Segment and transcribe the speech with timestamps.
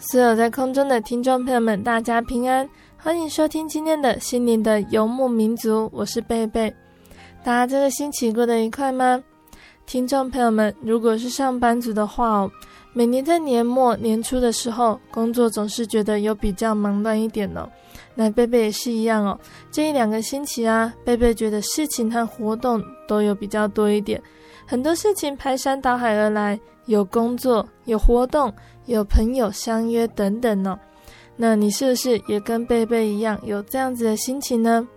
[0.00, 6.72] 所有在空中的听众朋友们，大家平安，欢迎收听今天的心灵的游牧民族，我是贝贝。
[7.42, 9.22] 大家这个星期过得愉快吗？
[9.86, 12.50] 听众朋友们，如果是上班族的话哦，
[12.92, 17.68] 每年在年末年初的时候，工作总是觉得有比较忙乱一点哦。
[18.14, 19.38] 那贝贝也是一样哦，
[19.72, 24.22] 这一两个星期啊，贝贝觉得事情和活动都有比较多一点，
[24.64, 26.58] 很多事情排山倒海而来，
[26.88, 28.52] 有工作，有活动。
[28.86, 30.78] 有朋友相约等等呢，
[31.36, 34.88] 那你是不是也跟贝贝一样有这样子的心情呢？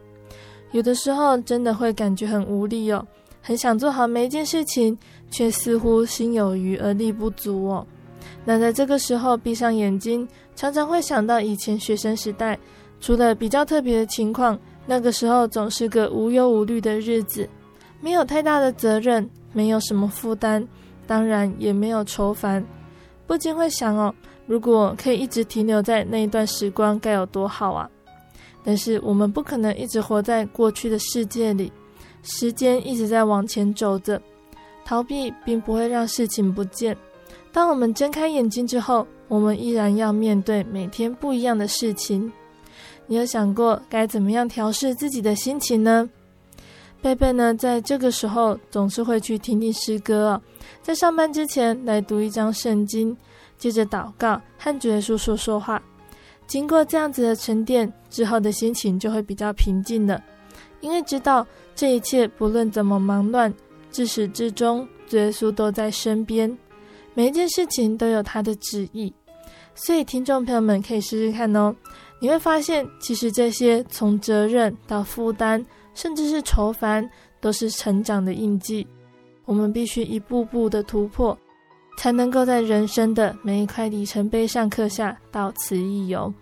[0.71, 3.05] 有的时候真的会感觉很无力哦，
[3.41, 4.97] 很想做好每一件事情，
[5.29, 7.85] 却似乎心有余而力不足哦。
[8.45, 10.25] 那在这个时候闭上眼睛，
[10.55, 12.57] 常常会想到以前学生时代，
[13.01, 17.45] 除了比较特别的情况，那个时候总是个无忧无虑的日子，
[17.99, 20.65] 没有太大的责任，没有什么负担，
[21.11, 22.65] 当然也没有愁烦。
[23.27, 24.15] 不禁会想哦，
[24.47, 27.89] 如果可以一直停留在那一段时光，该有多好啊！
[28.63, 31.69] 但是我们不可能一直活在过去的世界里，
[32.23, 34.21] 时间一直在往前走着，
[34.85, 36.95] 逃避并不会让事情不见。
[37.51, 42.31] 当我们睁开眼睛之后，我们依然要面对每天不一样的事情。
[43.05, 46.09] 你有想过该怎么样调试自己的心情呢？
[47.01, 50.41] 贝贝呢，在这个时候总是会去听听诗歌哦。
[50.81, 53.15] 在上班之前来读一张圣经，
[53.57, 55.81] 接着祷告和主耶稣说说话。
[56.47, 60.21] 经过这样子的沉淀之后的心情就会比较平静了，
[60.81, 63.53] 因为知道这一切不论怎么忙乱，
[63.89, 66.57] 自始至终主耶稣都在身边，
[67.13, 69.13] 每一件事情都有他的旨意。
[69.73, 71.73] 所以听众朋友们可以试试看哦，
[72.19, 77.09] 你会发现其实这些从责任到负担，甚至是愁烦，
[77.39, 78.85] 都是成长的印记。
[79.45, 81.37] 我们必须一步步的突破，
[81.97, 86.33] 才能够在人生的每一块里程碑上刻下“到此一游”。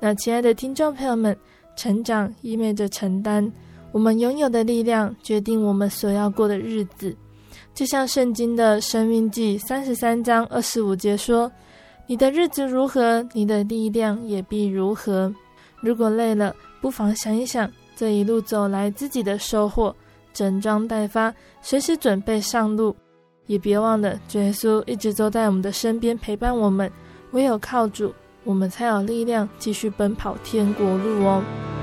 [0.00, 1.36] 那亲爱的听众朋友们，
[1.76, 3.50] 成长意味着承担，
[3.92, 7.14] 我们拥有的力量决定我们所要过的日子。
[7.74, 11.50] 就像圣经的《生命记》三十三章二十五节说
[12.08, 15.32] ：“你的日子如何，你的力量也必如何。”
[15.80, 19.94] 如果累了，不妨想一想这一路走来自己的收获。
[20.32, 22.94] 整装待发，随时准备上路，
[23.46, 26.90] 也别忘了，主耶稣一直都在我们的身边陪伴我们。
[27.32, 31.77] 唯有靠主，我们才有力量继续奔跑天国路哦。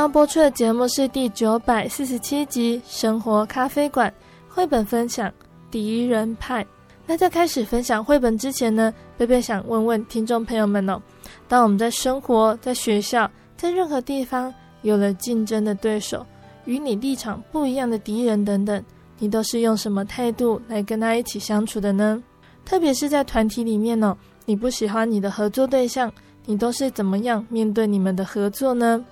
[0.00, 4.10] 要播出的节目是第九百四十七集《生活咖啡馆》
[4.48, 5.28] 绘本分享
[5.70, 6.64] 《敌人派》。
[7.06, 10.98] 那在开始分享绘本之前呢，贝贝想问问听众朋友们哦：
[11.46, 16.24] 当我们在生活、在学校、在任何地方有了竞争的对手、
[16.64, 18.82] 与你立场不一样的敌人等等，
[19.18, 22.22] 你都是用什么态度来跟他一起相处的呢？
[22.64, 26.10] 特别是在团体里面哦，你不喜欢你的合作对象，
[26.46, 29.04] 你都是怎么样面对你们的合作呢？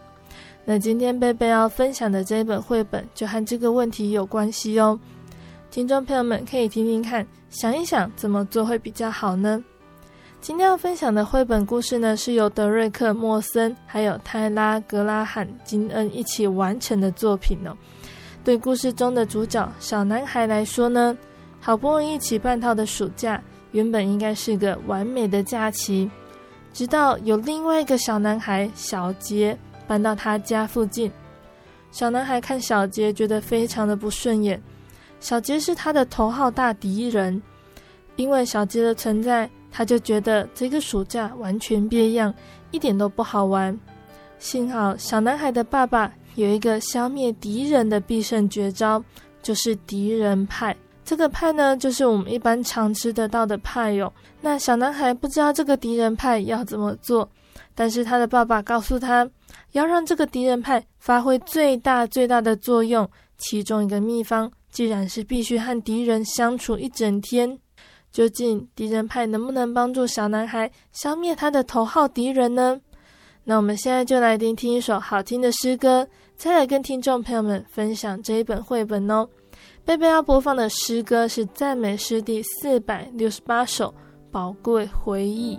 [0.70, 5.00] 那今天贝贝要分享的这一本绘本就和这个问题有关系哦，
[5.70, 9.64] 听众朋友们可以听听看，想一想怎么做会比较好呢？
[10.42, 17.74] 今天要分享的绘本故事呢，是由德瑞克·莫森还有泰拉·格拉罕·金恩一起完成的作品哦。
[18.44, 21.16] 对故事中的主角小男孩来说呢，
[21.60, 23.42] 好不容易一起半套的暑假，
[23.72, 26.10] 原本应该是个完美的假期，
[26.74, 31.10] 直到有另外一个小男孩小杰搬到他家附近。
[31.90, 34.62] 小男孩看小杰，觉得非常的不顺眼。
[35.18, 37.42] 小杰是他的头号大敌人，
[38.14, 42.32] 因为小杰的存在，他就觉得这个暑假完全变样，
[42.70, 43.76] 一点都不好玩。
[44.38, 49.02] 幸好小男孩的爸爸有一个消灭敌人的必胜绝招，
[49.42, 50.76] 就是敌人派。
[51.04, 54.12] 这个派呢，就是我们一般常吃得到的派哟。
[54.42, 57.28] 那小男孩不知道这个敌人派要怎么做，
[57.74, 59.28] 但是他的爸爸告诉他，
[59.72, 67.58] 要让这个敌人派发挥最大最大的作用，其中一个秘方，既然是必须和敌人相处一整天。
[68.10, 72.80] 究竟敌人派能不能帮助小男孩消灭他的头号敌人呢？
[73.44, 79.28] 那我们现在就来听听一首好听的诗歌，再来跟听众朋友们分享这一本绘本哦。
[79.84, 83.88] 贝贝要播放的诗歌是赞美诗第四百六十八首
[84.30, 85.56] 《宝贵回忆》。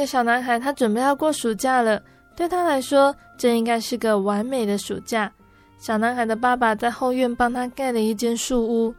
[0.00, 2.02] 个小男孩，他准备要过暑假了，
[2.34, 5.30] 对他来说，这应该是个完美的暑假。
[5.78, 8.94] 小男孩的爸爸在后院帮他盖了一间树屋，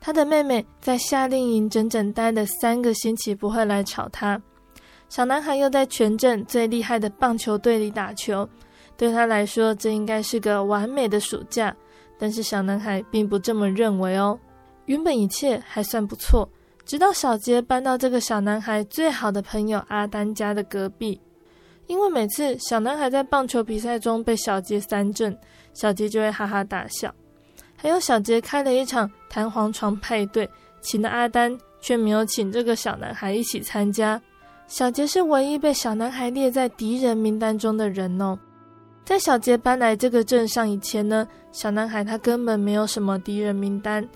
[0.00, 4.40] 他的妹妹在夏令营整整待了三个星期，不会来吵他。
[5.08, 8.48] 小男孩又在全镇最厉害的棒球队里打球，
[8.96, 11.74] 对他来说，这应该是个完美的暑假。
[12.18, 14.38] 但是小男孩并不这么认为哦。
[14.86, 16.48] 原本一切还算不错，
[16.86, 21.20] 直到小杰搬到这个小男孩最好的朋友阿丹家的隔壁。
[21.88, 25.36] 因为每次小男孩在棒球比赛中被小杰三振，
[25.74, 27.12] 小杰就会哈哈大笑。
[27.76, 30.48] 还有小杰开了一场弹簧床派对，
[30.80, 34.20] 请了阿丹，却没有请这个小男孩一起参加。
[34.66, 38.38] 小杰是唯一被小男孩列在敌人名单中的人哦。
[39.04, 44.08] 在小杰搬来这个镇上以前呢，小男孩他根本没有什么敌人名单。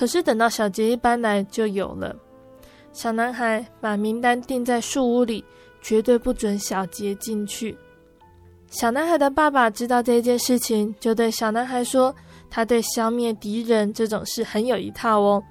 [0.00, 2.16] 可是等到小杰一搬来，就有了。
[2.90, 5.44] 小男孩把名单钉在树屋里。
[5.82, 7.74] 绝对不准小杰进去。
[8.68, 12.14] 小男孩的爸爸知道这件事情，就对小男孩说
[12.50, 15.42] ：“他对消灭敌人这种事很有一套哦。”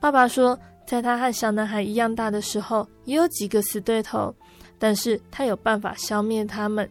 [0.00, 4.34] 爸爸说，在他和小男孩一样大的时候，也有几个死对头，
[4.78, 6.88] 但是他有办法消灭他们。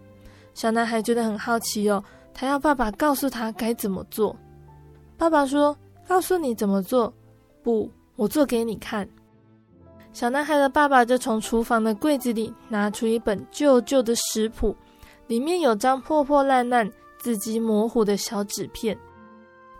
[0.54, 4.36] 小男孩觉得很好奇哦，他要爸爸告诉他该怎么做。
[5.18, 5.76] 爸爸说
[6.08, 7.14] ：“告诉你怎么做？
[7.62, 9.08] 不，我做给你看。”
[10.14, 14.76] 小男孩的爸爸就从厨房的柜子里拿出一本旧旧的食谱，
[15.28, 18.98] 里面有张破破烂烂、字迹模糊的小纸片。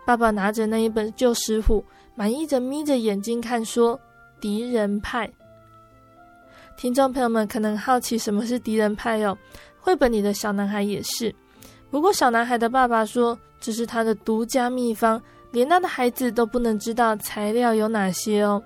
[0.06, 3.98] 爸爸拿着那一本旧食谱，满意着眯着眼睛看，说
[4.40, 5.28] ：“敌人派。”
[6.78, 9.36] 听众朋友们可能好奇什么是敌人派哦？
[9.80, 11.34] 绘本里的小男孩也是。
[11.90, 15.20] 不过小男孩的爸爸说，这是他的独家秘方，
[15.50, 18.62] 连他的孩子都不能知道材料有哪些哦。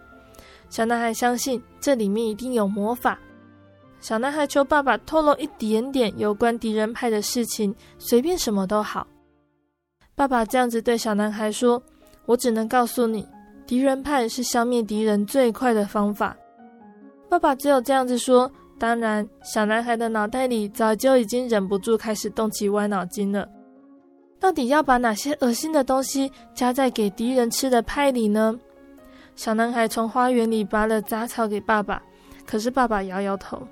[0.69, 3.19] 小男孩相信这里面一定有魔法。
[4.01, 9.07] 小男孩求爸爸透露一点点有关敌人派的事情，随便什么都好。
[10.15, 11.83] 爸爸这样子对小男孩说
[12.27, 13.27] ：“我只能告诉你，
[13.67, 16.37] 敌人派是消灭敌人最快的方法。”
[17.31, 18.51] 爸爸只有这样子说。
[18.79, 23.49] 当然，小男孩的脑袋里早就已经忍不住开始动起歪脑筋了。
[24.42, 28.58] 到底要把哪些恶心的东西加在给敌人吃的派里呢？
[29.37, 32.02] 小男孩从花园里拔了杂草给爸爸，
[32.44, 33.62] 可是爸爸摇摇头。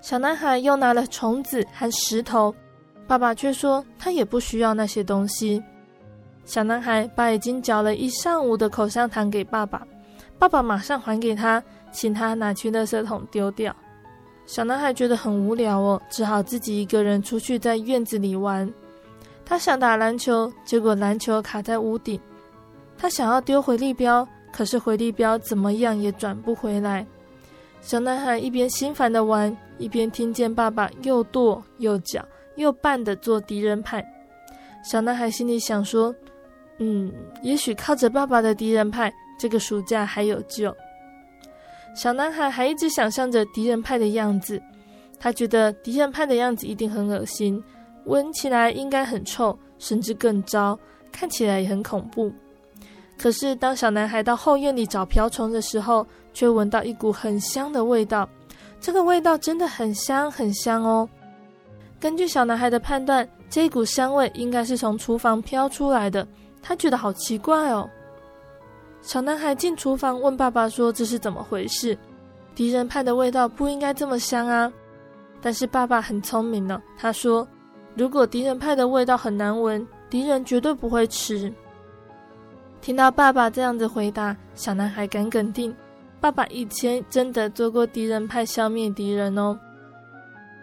[0.00, 2.54] 小男孩又拿了虫子和石头，
[3.08, 5.60] 爸爸却说他也不需要那些东西。
[6.44, 9.84] 小男孩把已经嚼了一上午的口香糖给爸爸，
[10.38, 13.74] 爸爸马上还给他，请他拿去垃圾桶丢掉。
[14.46, 18.72] 小男孩觉得很无聊哦，只好自己一个人出去在院子里玩。
[19.44, 22.20] 他想打篮球，结果篮球卡在屋顶。
[22.96, 24.26] 他想要丢回力镖。
[24.56, 27.04] 可是回力镖怎么样也转不回来。
[27.80, 32.24] 小男孩一边心烦的玩，一边听见爸爸又跺又脚
[32.54, 34.06] 又绊的做敌人派。
[34.88, 36.14] 小男孩心里想说
[36.78, 40.72] ：“嗯，也许靠着爸爸的敌人派，这个暑假还有救。”
[41.96, 44.62] 小男孩还一直想象着敌人派的样子，
[45.18, 47.60] 他觉得敌人派的样子一定很恶心，
[48.06, 50.78] 闻起来应该很臭，甚至更糟，
[51.12, 52.32] 看起来也很恐怖。
[53.16, 58.28] 可是，当小男孩到后院里找瓢虫的时候，却闻到一股很香的味道。
[58.80, 61.08] 这个味道真的很香，很香哦。
[62.00, 66.26] 根据小男孩的判断，这股香味应该是从厨房飘出来的。
[66.60, 67.88] 他觉得好奇怪哦。
[69.00, 71.96] 小男孩进厨房问爸爸说：“这是怎么回事？
[72.54, 74.72] 敌人派的味道不应该这么香啊！”
[75.40, 77.46] 但是爸爸很聪明呢，他说
[77.94, 81.52] ：“如果敌人派的味道很难闻，敌人绝对不会吃。”
[82.82, 85.74] 听到爸爸这样子回答，小男孩敢肯定，
[86.20, 89.58] 爸爸以前真的做过敌人派消灭敌人哦。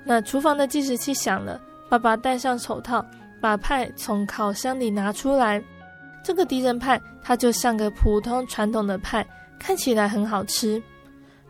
[0.03, 1.59] 那厨房的计时器响了，
[1.89, 3.03] 爸爸戴上手套，
[3.39, 5.63] 把派从烤箱里拿出来。
[6.23, 9.25] 这个敌人派，它就像个普通传统的派，
[9.57, 10.81] 看起来很好吃。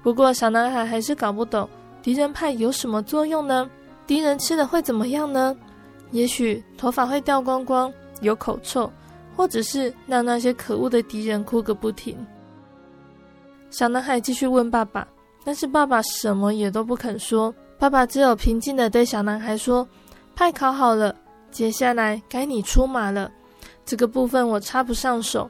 [0.01, 1.67] 不过小男孩还是搞不懂
[2.01, 3.69] 敌人派有什么作用呢？
[4.07, 5.55] 敌人吃了会怎么样呢？
[6.11, 7.91] 也许头发会掉光光，
[8.21, 8.91] 有口臭。
[9.33, 12.15] 或者是让那些可恶的敌人哭个不停。
[13.69, 15.07] 小男孩继续问爸爸，
[15.45, 17.51] 但是爸爸什么也都不肯说。
[17.79, 19.87] 爸爸只有平静地对小男孩说
[20.35, 21.15] ：“派烤好了，
[21.49, 23.31] 接下来该你出马了。
[23.85, 25.49] 这个部分我插不上手。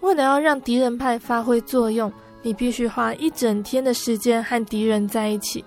[0.00, 5.62] 为了要让敌人派发挥作用，你必须花一整天的时间和敌人在一起。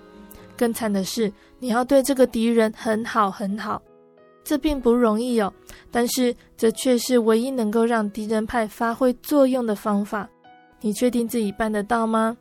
[0.58, 3.80] 更惨的是，你要对这个敌人很好很好。”
[4.44, 5.52] 这并不容易哦，
[5.90, 10.28] 但是这却是唯一能够让敌人派发挥作用的方法。
[10.80, 12.36] 你确定自己办得到吗？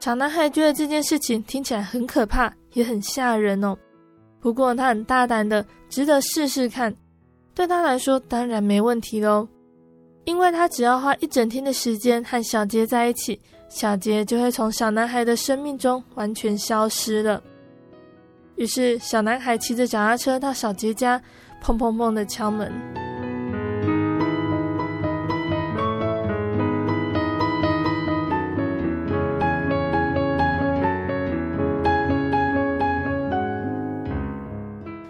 [0.00, 3.76] 小男孩觉得这件事情听起来很可怕，也很吓人哦。
[4.38, 6.94] 不过他很大胆的，值得试试看。
[7.54, 9.48] 对他来说，当然没问题喽，
[10.24, 17.42] 因为他只要花一整天的时间和小杰在一起，小杰就会从小男孩的生命中完全消失了。
[18.58, 21.22] 于是，小男孩骑着脚踏车到小杰家，
[21.62, 22.72] 砰砰砰的敲门。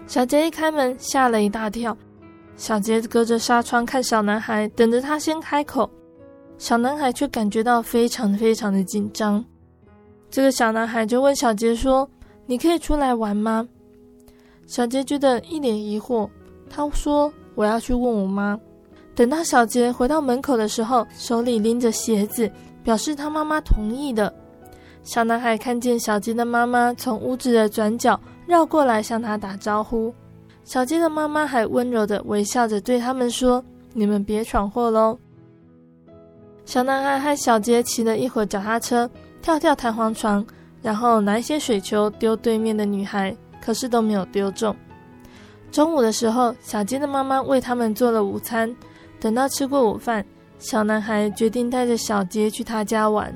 [0.05, 1.97] 小杰一开门，吓了一大跳。
[2.55, 5.89] 小杰隔着纱窗看小男孩，等着他先开口。
[6.59, 9.43] 小男孩却感觉到非常非常的紧张。
[10.29, 12.07] 这个小男孩就问小杰说
[12.49, 13.67] ：“你可以出来玩吗？”
[14.65, 16.27] 小杰觉得一脸疑惑，
[16.67, 18.59] 他说：“我要去问我妈。”
[19.13, 22.49] 等到小杰回到门口的时候，手里拎着鞋子，
[22.83, 24.33] 表示他妈妈同意的。
[25.03, 30.13] 小男孩看见小杰的妈妈从屋子的转角绕过来向他打招呼。
[30.63, 33.63] 小杰的妈妈还温柔地微笑着对他们说
[33.93, 35.17] ：“你们别闯祸喽。”
[36.63, 39.09] 小男孩和小杰骑了一会儿脚踏车，
[39.41, 40.45] 跳跳弹簧床，
[40.81, 44.75] 然后拿一些水球丢对面的女孩，可是都没有丢中。
[45.71, 48.75] 中午的时候，小杰的妈妈为他们做了午餐。
[49.19, 50.25] 等到吃过午饭，
[50.59, 53.33] 小男孩决定带着小杰去他家玩。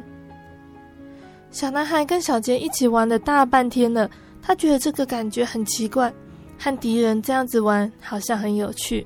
[1.52, 4.10] 小男孩跟小杰一起玩了大半天了，
[4.42, 6.12] 他觉得这个感觉很奇怪。
[6.58, 9.06] 和敌人这样子玩好像很有趣，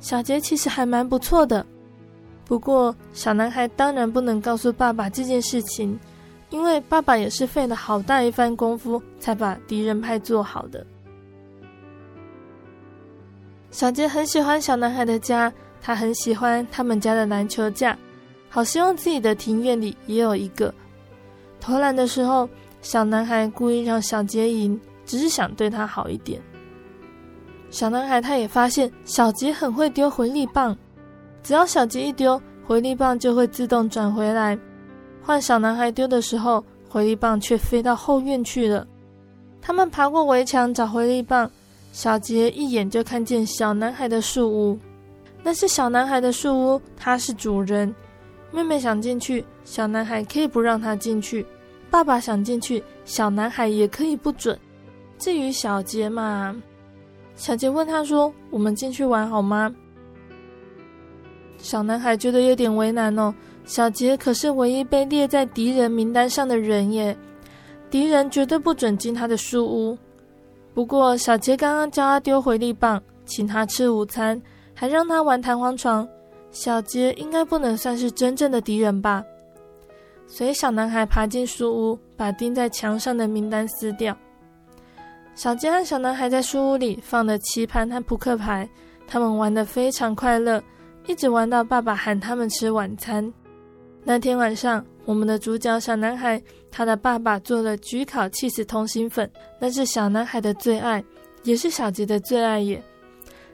[0.00, 1.64] 小杰其实还蛮不错的。
[2.46, 5.98] 不过小男孩当然不能告诉爸爸这件事情，
[6.50, 10.86] 因为爸爸也是费了好大一番功夫才把敌人派做好的。
[13.70, 17.98] 小杰很喜欢小男孩的家，他很喜欢他们家的篮球架，
[18.48, 20.72] 好希望自己的庭院里也有一个。
[21.60, 22.48] 投篮的时候，
[22.80, 26.40] 小男孩故意让小杰赢，只是想对他好一点。
[27.68, 30.74] 小男孩他也发现小杰很会丢回力棒，
[31.42, 34.56] 只要小杰一丢，回力棒就会自动转回来。
[35.26, 38.86] 换小男孩丢的时候，回力棒却飞到后院去了。
[39.60, 41.50] 他们爬过围墙找回力棒，
[41.92, 44.78] 小杰一眼就看见小男孩的树屋，
[45.42, 47.92] 那是小男孩的树屋，他是主人。
[48.52, 51.44] 妹妹想进去，小男孩可以不让他进去；
[51.90, 54.56] 爸爸想进去，小男孩也可以不准。
[55.18, 56.54] 至于小杰嘛。
[57.34, 59.74] 小杰问他说：“我们进去玩好吗？”
[61.58, 63.34] 小男孩觉得有点为难哦。
[63.66, 67.16] 小杰可是唯一被列在敌人名单上的人耶，
[67.90, 69.98] 敌人绝对不准进他的树屋。
[70.72, 74.40] 不过小杰刚刚教他丢回力棒，请他吃午餐，
[74.72, 76.06] 还让他玩弹簧床，
[76.52, 79.24] 小杰应该不能算是真正的敌人吧？
[80.28, 84.16] 所以小男孩爬进树屋，把钉在墙上的名单撕掉。
[85.34, 88.68] 小杰和小男孩在书屋里放了棋盘和扑克牌，
[89.08, 90.62] 他们玩得非常快乐，
[91.06, 93.32] 一直玩到爸爸喊他们吃晚餐。
[94.08, 96.40] 那天晚上，我们的主角小男孩，
[96.70, 101.02] 他的爸爸做了焗烤起司通心粉，那是小男孩的最爱，
[101.42, 102.80] 也是小杰的最爱耶。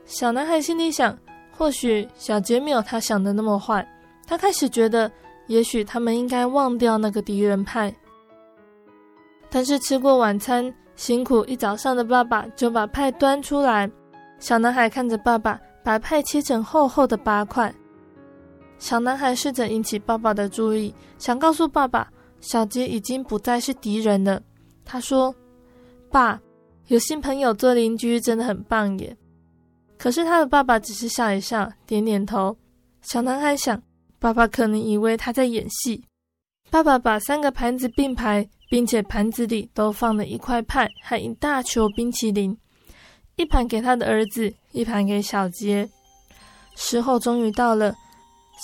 [0.05, 1.19] 小男孩心里想，
[1.51, 3.83] 或许小杰没有他想的那么坏，
[4.27, 5.11] 他开始觉得，
[5.47, 7.91] 也许他们应该忘掉那个敌人派。
[9.49, 10.73] 但是吃过晚餐。
[10.95, 13.91] 辛苦一早上的爸爸就把派端出来，
[14.39, 17.75] 小男孩看着爸爸把派切成厚厚的八块。
[18.83, 24.43] 小男孩试着引起爸爸的注意，想告诉爸爸，小杰已经不再是敌人了。
[24.85, 25.33] 他说
[26.11, 26.41] ：“爸，
[26.89, 29.17] 有新朋友做邻居真的很棒耶。”
[29.97, 32.57] 可是他的爸爸只是笑一笑，点点头。
[33.03, 33.81] 小男孩想，
[34.19, 36.03] 爸爸可能以为他在演戏。
[36.69, 38.45] 爸爸把三个盘子并排。
[38.69, 42.57] 并且盘子里都放了一块派和一大球冰淇淋，
[43.37, 45.87] 一盘给他的儿子，一盘给小杰。
[46.75, 47.95] 时候终于到了，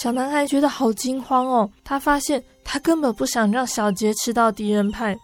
[0.01, 1.69] 小男孩觉得好惊慌哦。
[1.83, 5.19] 他发现他根本不想让小杰吃到敌人派，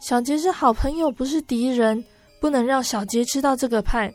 [0.00, 2.02] 小杰是好朋友，不是敌人，
[2.40, 4.12] 不能让小杰吃到这个派。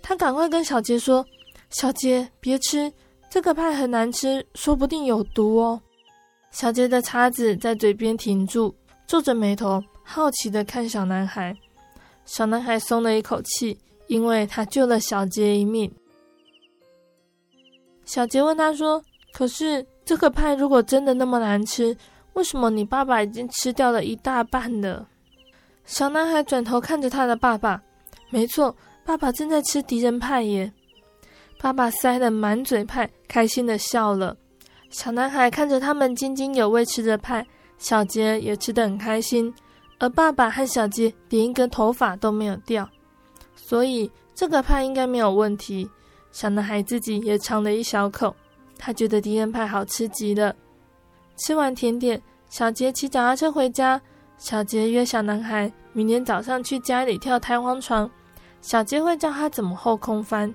[0.00, 1.22] 他赶快跟小杰说
[1.68, 2.90] ：“小杰，别吃，
[3.28, 5.78] 这个派很难吃，说不定有毒哦。”
[6.50, 8.74] 小杰的叉子在嘴边停住。
[9.06, 11.54] 皱着眉头，好奇的看小男孩。
[12.24, 13.78] 小男孩松了一口气，
[14.08, 15.92] 因为他救了小杰一命。
[18.06, 19.02] 小杰问他说
[19.34, 21.94] ：“可是这个派如果真的那么难吃，
[22.32, 25.06] 为什么你爸爸已经吃掉了一大半了？”
[25.84, 27.82] 小男孩转头看着他的爸爸，
[28.30, 30.72] 没错，爸爸正在吃敌人派耶。
[31.58, 34.36] 爸爸塞得满嘴派，开心的笑了。
[34.90, 37.46] 小男孩看着他们津津有味吃着派。
[37.78, 39.52] 小杰也吃得很开心，
[39.98, 42.88] 而爸爸和小杰连一根头发都没有掉，
[43.54, 45.86] 所以这个派应该没有问题。
[46.36, 48.36] 小男孩自己也尝了一小口，
[48.76, 50.54] 他觉得敌人派好吃极了。
[51.38, 52.20] 吃完甜点，
[52.50, 53.98] 小杰骑脚踏车回家。
[54.36, 58.10] 小杰约小男孩明天早上去家里跳弹簧床，
[58.60, 60.54] 小杰会教他怎么后空翻。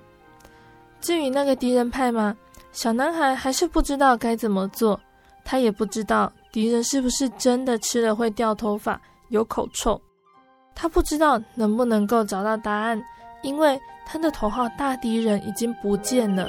[1.00, 2.36] 至于那个敌人派嘛，
[2.70, 5.00] 小男孩还是不知道该怎么做，
[5.44, 9.00] 他也不知道敌人是不是真的吃了会掉头发。
[9.30, 10.00] 有口臭，
[10.76, 13.02] 他不知道能不能够找到答案，
[13.42, 16.48] 因为他的头号大敌人已经不见了。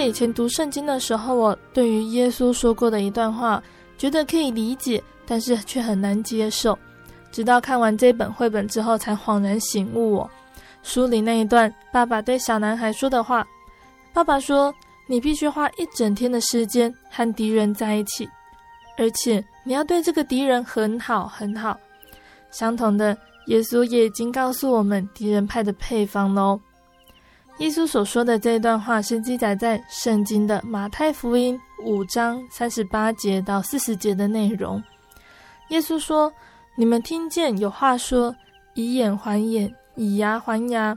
[0.00, 3.62] 以前读圣经的时候，我对于耶稣说过的一段话，
[3.98, 6.78] 觉得可以理解，但是却很难接受。
[7.30, 10.12] 直到看完这本绘本之后，才恍然醒悟。
[10.12, 10.30] 我
[10.82, 13.46] 书里那一段，爸爸对小男孩说的话
[14.12, 14.74] ：“爸爸说，
[15.06, 18.28] 你必须花一整天的时间和敌人在一起，
[18.98, 21.78] 而且你要对这个敌人很好很好。”
[22.50, 26.60] 相同的，耶稣也已经告诉我们敌人派的配方喽。
[27.62, 34.82] 耶稣所说的这一段话是记载在圣经的马太福音五章三十八节到四十节的内容。
[35.68, 36.30] 耶稣说
[36.76, 38.34] ：“你们听见有话说，
[38.74, 40.92] 以眼还眼，以牙还牙。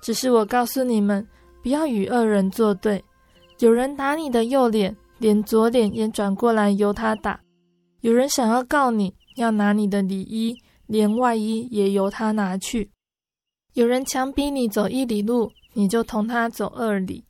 [0.00, 1.22] 只是我告诉你们，
[1.62, 3.04] 不要与恶人作对。
[3.58, 7.38] 有人打你的右脸，连左脸也转过来由他打；
[8.00, 12.88] 有人想要告你，要拿你的里衣，连外衣也由他拿去；
[13.76, 17.22] 有人强逼你走一里路。”你就同他走二里，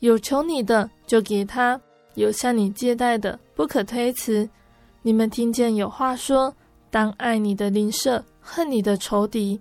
[0.00, 1.78] 有求你的就给他，
[2.14, 4.48] 有向你借贷的不可推辞。
[5.02, 6.50] 你们听见有话说，
[6.90, 9.60] 当爱你的邻舍，恨你的仇敌。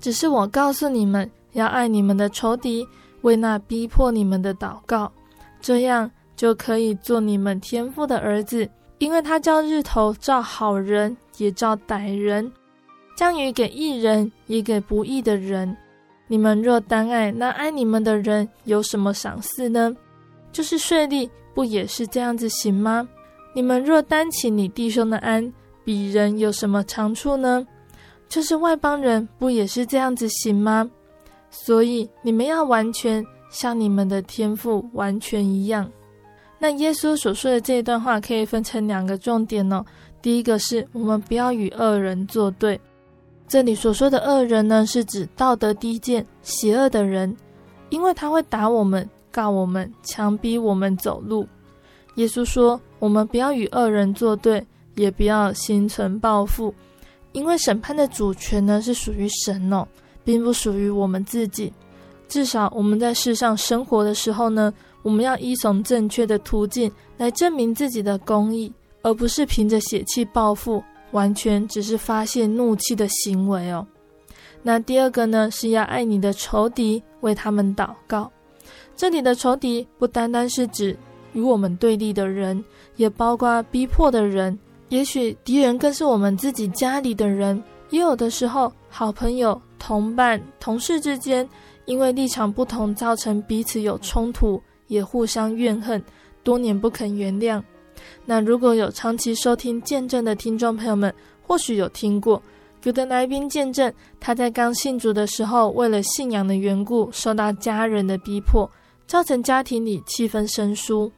[0.00, 2.84] 只是我告诉你们，要爱你们的仇敌，
[3.20, 5.12] 为那逼迫你们的祷告，
[5.60, 12.50] 这样就可以做你们天父的儿子，因为他叫日头照好人，也照歹人，
[13.16, 15.76] 将与给义人，也给不义的人。
[16.28, 19.96] 你们若单爱那爱你们的人，有什么赏赐呢？
[20.52, 23.08] 就是税吏，不也是这样子行吗？
[23.54, 25.52] 你们若单请你弟兄的安，
[25.82, 27.66] 比人有什么长处呢？
[28.28, 30.90] 就是外邦人，不也是这样子行吗？
[31.48, 35.90] 所以你们要完全像你们的天赋完全一样。
[36.58, 39.84] 那耶稣所说的这一段话可以分成两个重点哦。
[40.20, 42.78] 第一个是我们不要与恶人作对。
[43.48, 47.34] 这里所说的恶人呢，是指道德低贱、邪恶的人，
[47.90, 51.46] 因为他会打我们、告我们、强逼我们走路。
[52.16, 56.74] 耶稣说，我们不要与恶人作对，也不要心存报复，
[57.32, 59.86] 因为审判的主权呢是属于神哦，
[60.24, 61.72] 并不属于我们自己。
[62.28, 70.82] 至少我们在世上生活的时候呢，我们要依从正确的途径来证明自己的公义，而不是凭着血气报复。
[71.16, 73.86] 完全只是发泄怒气的行为哦。
[74.62, 78.30] 那第二个呢，是要爱你的仇敌，为他们祷告。
[78.94, 80.94] 这里的仇敌不单单是指
[81.32, 82.62] 与我们对立的人，
[82.96, 84.58] 也包括逼迫的人。
[84.90, 87.62] 也许敌人更是我们自己家里的人。
[87.88, 91.48] 也有的时候，好朋友、同伴、同事之间，
[91.86, 96.02] 因为立场不同，造成彼此有冲突，也互相怨恨，
[96.42, 97.62] 多年不肯原谅。
[98.28, 102.42] 那如果有长期收听见证的听众朋友们，或许有听过
[102.82, 108.68] 有的来宾见证，他在刚信主的时候，为了信仰的缘故，受到家人的逼迫，
[109.06, 111.10] 造成家庭里气氛生疏。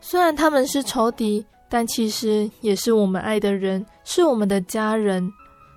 [0.00, 5.28] 虽然他们是仇敌，但其实也是我们爱的人，是我们的家人。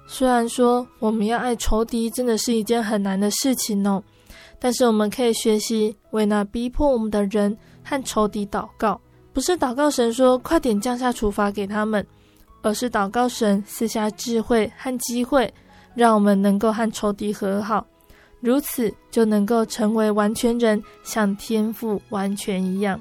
[0.07, 4.03] 虽然说我们要爱仇敌，真的是一件很难的事情哦，
[4.60, 8.99] 但是我们可以学习为那逼迫我们的人和仇敌祷告。
[9.34, 12.06] 不是祷告神说快点降下处罚给他们，
[12.62, 15.52] 而是祷告神赐下智慧和机会，
[15.96, 17.86] 让我们能够和仇敌和好，
[18.39, 23.00] 如此就能够成为完全人，像天父完全一样。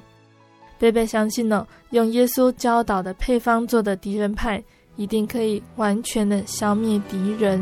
[0.79, 4.63] 贝贝相信呢，用耶稣教导的配方做的敌人派，
[4.95, 7.61] 一定可以完全的消灭敌人。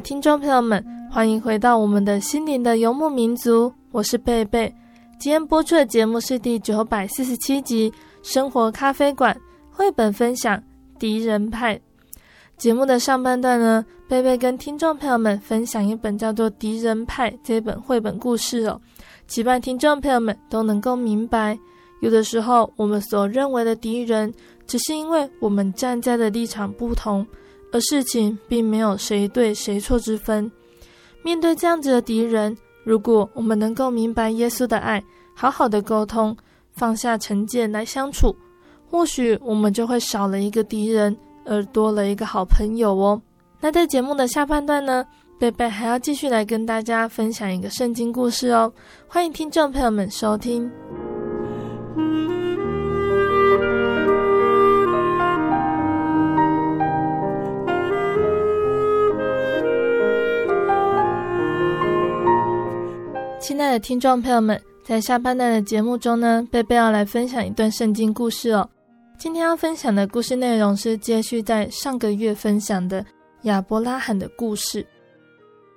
[0.00, 4.72] 听众朋友们，欢迎回到我们的心灵的游牧民族，我是贝贝。
[5.18, 7.90] 今天播出的节目是第九百四十七集
[8.22, 9.34] 《生活咖啡馆》
[9.76, 10.56] 绘本分享
[11.00, 11.76] 《敌人派》。
[12.56, 18.80] 节目的上半段呢，贝贝跟听众朋友们分享一本叫做《敌人派》这本绘本故事哦，
[19.26, 21.58] 期盼听众朋友们都能够明白，
[22.00, 24.32] 有的时候我们所认为的敌人，
[24.66, 27.26] 只是因为我们站在的立场不同。
[27.72, 30.50] 而事情并没有谁对谁错之分。
[31.22, 35.02] 面对这样子的敌人，如果我们能够明白耶稣的爱，
[35.34, 36.36] 好好的沟通，
[36.72, 38.34] 放下成见来相处，
[38.88, 43.20] 或许我们就会少了一个敌人，而多了一个好朋友哦。
[43.60, 45.04] 那在节目的下半段呢，
[45.38, 48.72] 贝贝还要继续来跟大家分享一个圣经故事哦。
[49.06, 50.70] 欢迎听众朋友们收听。
[63.48, 68.68] 亲爱的听众朋友们，在下半段的节目中呢，贝贝要来分享一段圣经故事哦。
[69.18, 73.02] 今天要分享的故事内容是接续在上个月分享的
[73.44, 74.86] 亚伯拉罕的故事。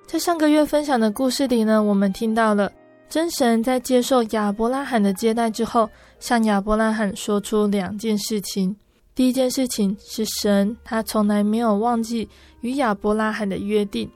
[0.05, 2.69] 在上个月分享的故事里呢，我们听到了
[3.07, 8.75] 真神在接受亚伯拉罕的接待之后，向亚伯拉罕说出两件事情。
[9.15, 12.27] 第一件事情是神他从来没有忘记
[12.59, 14.11] 与亚伯拉罕的约定，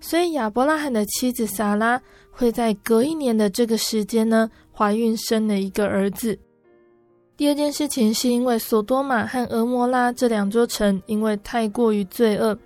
[0.00, 2.00] 所以亚伯拉罕的妻子撒拉。
[2.30, 6.38] 会在隔一年的这个时间呢，怀孕生了一个儿子。
[7.36, 12.58] 第二件事情是因为索多玛和俄摩拉这两座城因为太过于罪恶，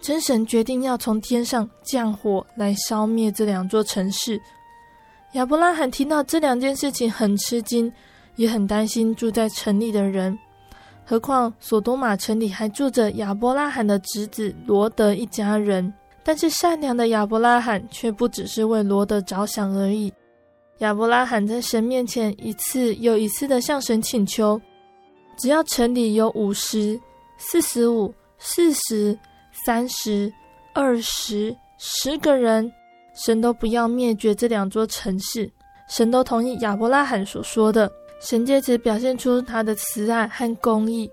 [0.00, 4.40] 真神决定要从天上降火来消灭这两座城市。
[5.32, 7.92] 亚伯拉罕听到这两件事情很吃惊，
[8.36, 10.38] 也很担心住在城里的人。
[11.04, 15.90] 何况索多玛城里还住着亚伯拉罕的侄子罗德一家人。
[16.28, 20.12] 但是善良的亚伯拉罕却不只是为罗德着想而已。
[20.80, 24.60] 亚伯拉罕在神面前一次又一次地向神请求，
[25.38, 27.00] 只要城里有五十、
[27.38, 29.18] 四十五、四十、
[29.64, 30.30] 三十、
[30.74, 32.70] 二十、十个人，
[33.24, 35.50] 神都不要灭绝这两座城市。
[35.88, 41.10] 神都同意亚伯拉罕所说的，神借此表现出他的慈爱和公义。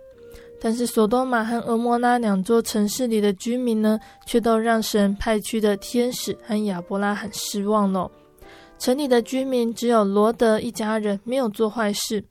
[0.65, 8.09] 但是，索多玛和俄摩拉两座城市里的居民呢，却都让神派去的天使和亚伯拉罕失望了。
[8.79, 12.25] 城里的居民只有罗德一家人没有做坏事，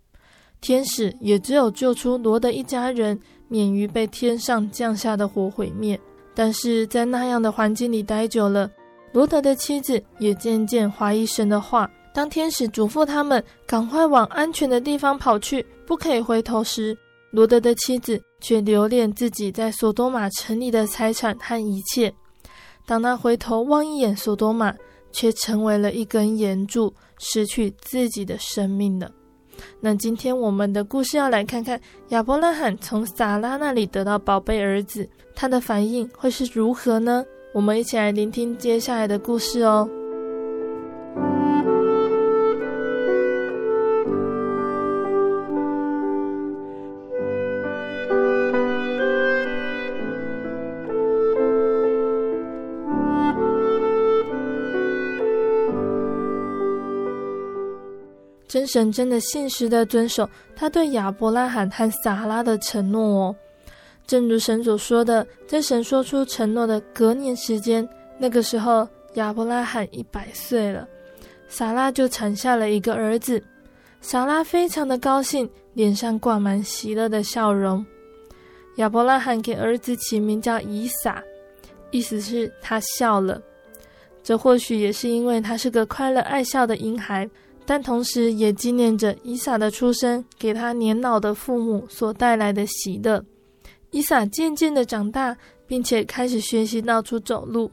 [0.61, 3.16] 天使也只有救出罗德一家人
[3.47, 5.97] 免于被天上降下的火毁灭。
[6.35, 8.68] 但是在那样的环境里待久了，
[9.12, 11.88] 罗德的妻子也渐渐怀疑神的话。
[12.12, 16.99] 当天使嘱咐他们赶快往安全的地方跑去，不可以回头时，
[17.35, 22.14] 罗德的妻子却留恋自己在索多玛城里的财产和一切。
[22.87, 24.73] 当他回头望一眼索多玛，
[25.11, 29.11] 却成为了一根岩柱，失去自己的生命了。
[29.81, 37.25] 那今天我们的故事要来看看亚伯拉罕从撒拉那里得到宝贝儿子，他的反应会是如何呢？
[37.53, 39.88] 我们一起来聆听接下来的故事哦。
[58.55, 63.37] 真神真的信实的遵守他对亚伯拉罕和撒拉的承诺哦。
[64.07, 70.87] 正如神所说的，在神说出承诺的隔年时间，那个时候亚伯拉罕一百岁了，
[71.49, 73.43] 撒拉就产下了一个儿子。
[74.01, 77.85] 撒拉非常的高兴，脸上挂满喜乐的笑容。
[78.77, 81.21] 亚伯拉罕给儿子起名叫以撒，
[81.90, 83.43] 意思是他笑了。
[84.23, 87.29] 这或许也是因为他是个快乐爱笑的婴孩，
[87.66, 93.24] 但同时也纪念着伊撒的出生给他年老的父母所带来的喜乐。
[93.90, 97.70] 伊撒渐渐的长大，并且开始学习到处走路。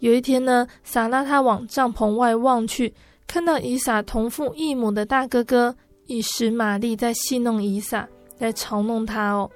[0.00, 2.92] 有一天呢，撒拉他往帐篷外望去，
[3.26, 5.74] 看到以撒同父异母的大哥哥
[6.06, 9.50] 以实玛利在戏弄伊撒，在嘲弄他哦。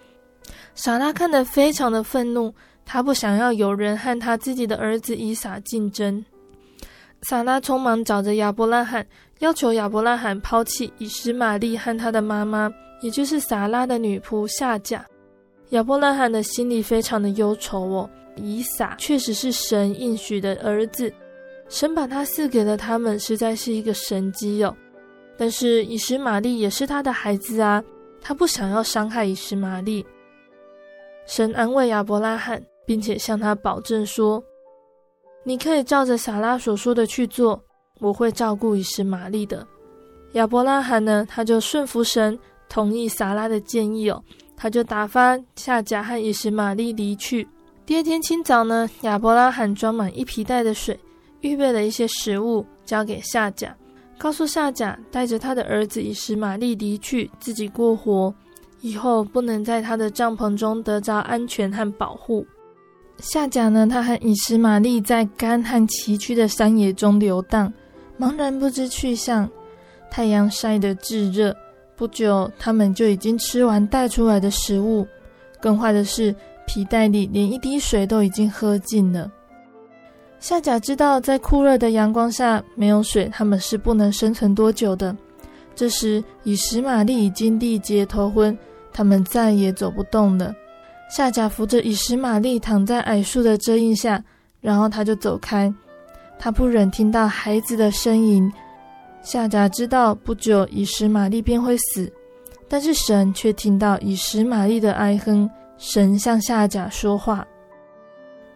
[0.75, 2.53] 撒拉看得非常的愤怒，
[2.85, 6.25] 他不想要有人和他自己的儿子伊撒竞争。
[7.23, 9.07] 撒拉匆忙找着亚伯拉罕，
[9.43, 15.05] 要求亚伯拉罕抛弃以实玛利和他的妈妈，也就是撒拉的女仆夏甲。
[15.71, 21.13] 亚伯拉罕的心里非常的忧愁哦，以撒确实是神应许的儿子，
[21.69, 24.73] 神把他赐给了他们，实在是一个神迹哦。
[25.37, 27.83] 但是以实玛利也是他的孩子啊，
[28.21, 30.07] 他不想要伤害以实玛利。
[31.27, 34.41] 神安慰亚伯拉罕，并且向他保证说
[35.43, 37.61] ：“你可以照着撒拉所说的去做，
[38.03, 39.67] 我会照顾以实玛利的。”
[40.35, 42.38] 亚伯拉罕呢，他就顺服神，
[42.69, 44.23] 同意撒拉的建议哦。
[44.57, 47.49] 他就打发夏甲和以实玛利离去。
[47.85, 50.99] 第二天清早呢，亚伯拉罕装满一皮袋的水，
[51.41, 53.77] 预备了一些食物，交给夏甲，
[54.17, 58.33] 告诉夏甲带着他的儿子以实玛利离去，自己过活，
[58.83, 62.47] 以后不能在他的帐篷中得着安全和保护。
[63.19, 67.73] 夏甲呢，他和以实玛利在干旱崎岖的山野中游荡，
[68.23, 69.51] 茫然不知去向。
[70.09, 71.53] 太阳晒得炙热。
[71.97, 75.05] 不久，他们就已经吃完带出来的食物。
[75.61, 76.33] 更坏的是，
[76.65, 79.29] 皮袋里连一滴水都已经喝尽了。
[80.39, 85.17] 夏甲知道，在酷热的阳光下没有水，他们是不能生存多久的。
[85.75, 88.57] 这时，以实玛利已经力竭头昏，
[88.93, 90.55] 他们再也走不动了。
[91.11, 94.23] 夏甲扶着以实玛利躺在矮树的遮荫下，
[94.61, 95.73] 然后他就走开。
[96.45, 98.53] 他不忍听到孩子的呻吟。
[99.23, 102.13] 夏甲知道不久以实玛利便会死，
[102.69, 105.49] 但是神却听到以实玛利的哀哼。
[105.79, 107.47] 神向夏甲说话，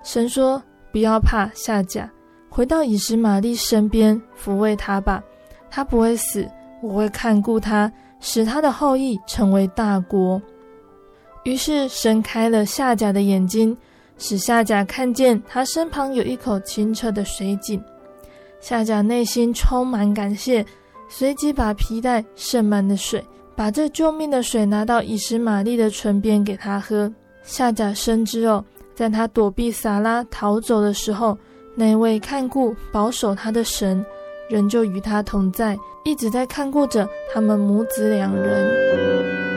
[0.02, 2.10] 神说：“不要怕，夏甲，
[2.48, 5.22] 回到以实玛利身边，抚慰他吧，
[5.70, 6.48] 他不会死，
[6.82, 10.42] 我会看顾他，使他的后裔成为大国。”
[11.44, 13.76] 于是神开了夏甲的眼睛，
[14.18, 17.82] 使夏甲看见他身旁有一口清澈的水井。
[18.60, 20.64] 夏甲内心充满感谢，
[21.08, 23.22] 随即把皮袋盛满的水，
[23.54, 27.12] 把这救命的水拿到以实玛利的唇边给他喝。
[27.42, 31.36] 夏甲深知哦，在他躲避撒拉逃走的时候，
[31.74, 34.04] 那位看顾保守他的神，
[34.50, 39.55] 仍旧与他同在，一直在看顾着他们母子两人。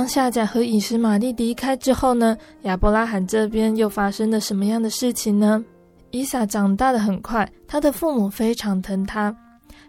[0.00, 5.62] 当夏甲和以实玛利离开之后呢，亚伯拉罕这边又发生了什么样的事情呢？
[6.10, 9.36] 以撒长大得很快，他的父母非常疼他。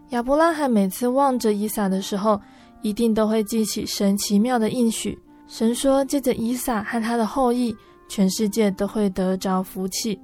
[0.09, 2.37] 亚伯拉罕每次望着以撒的时候，
[2.81, 5.17] 一定都会记起神奇妙的应许。
[5.47, 7.73] 神说，借着以撒和他的后裔，
[8.09, 10.19] 全世界都会得着福气。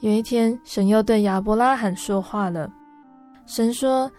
[0.00, 2.68] 有一天，神又对亚伯拉罕说话了。
[3.46, 4.10] 神说：“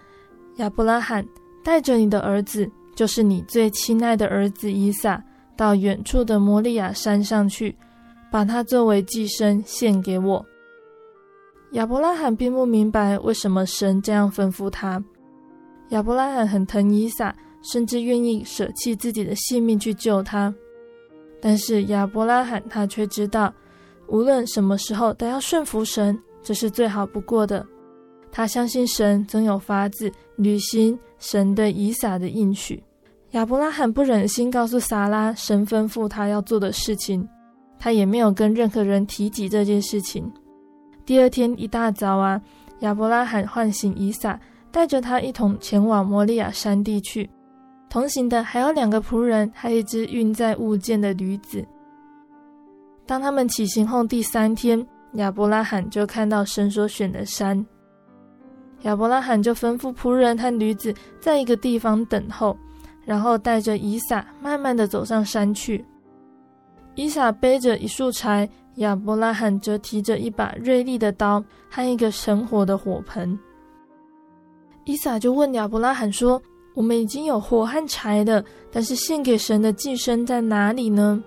[0.60, 1.26] 亚伯拉罕，
[1.62, 2.66] 带着你的儿子。”
[2.96, 5.22] 就是你最亲爱的儿子以撒，
[5.58, 7.76] 到远处的摩利亚山上去，
[8.32, 10.44] 把他作为祭牲献给我。
[11.72, 15.04] 亚伯拉罕并不明白为什么神这样吩咐他。
[15.90, 20.54] 亚伯拉罕很疼以撒，甚至愿意舍弃自己的性命去救他。
[21.42, 23.54] 但是亚伯拉罕他却知道，
[24.08, 27.66] 无论什么时候都要顺服神，这是最好不过的。
[28.32, 30.98] 他相信神总有法子履行
[31.28, 32.84] 神对以撒的应许。
[33.32, 37.28] 亚伯拉罕不忍心告诉撒拉神吩咐他要做的事情，
[37.80, 40.32] 他也没有跟任何人提及这件事情。
[41.04, 42.40] 第二天一大早啊，
[42.82, 44.40] 亚伯拉罕唤醒以撒，
[44.72, 47.28] 带着他一同前往摩利亚山地去。
[47.90, 51.66] 同行的还有两个仆人，还有一只运载物件的驴子。
[53.08, 57.66] 当他们起行后第三天，亚伯拉罕就看到神所选的山。
[58.86, 62.56] 亚伯拉罕就吩咐仆人和驴子在一个地方等候，
[63.04, 65.84] 然后带着以撒慢慢地走上山去。
[66.94, 73.38] 以撒背着一束柴，亚伯拉罕则提着一把锐利的刀和一个生火的火盆。
[74.86, 76.40] 以撒就问亚伯拉罕说
[76.76, 81.22] ：“我们已经有火和柴了，但是献给神的祭牲在哪里呢？”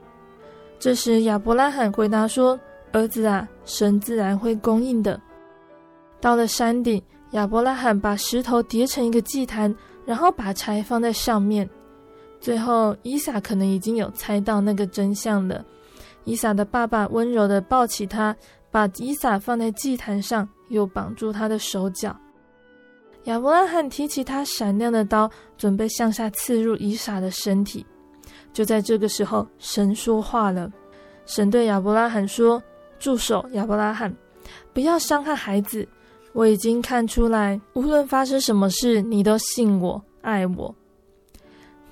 [0.78, 2.58] 这时亚伯拉罕回答说
[2.92, 5.20] ：“儿子啊，神自然会供应的。”
[6.20, 7.02] 到了山顶，
[7.32, 9.74] 亚伯拉罕把石头叠成一个祭坛，
[10.06, 11.68] 然后把柴放在上面。
[12.40, 15.64] 最后，伊萨可能已经有猜到那个真相了。
[16.24, 18.34] 伊萨的爸爸温柔地抱起他，
[18.70, 22.16] 把伊萨放在祭坛上，又绑住他的手脚。
[23.24, 27.84] 亚伯拉罕提起他闪亮的刀，准备向下刺入伊萨的身体。
[28.52, 30.70] 就在这个时候，神说话了。
[31.26, 32.62] 神对亚伯拉罕说
[32.98, 34.14] ：“住手，亚伯拉罕，
[34.72, 35.86] 不要伤害孩子。
[36.38, 40.72] 我已经看出来，无论发生什么事，你都信我，爱我。”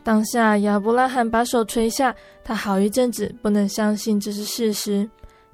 [0.05, 5.11] 当下，亚伯拉罕把手垂下，他好一阵子不能相信这是事实。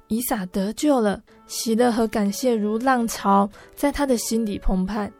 [0.09, 5.11] 以撒得救了，喜乐和感谢如浪潮在他的心底澎湃。